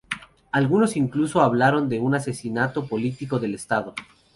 [0.51, 3.93] Algunos incluso hablaron de un asesinato político del Estado.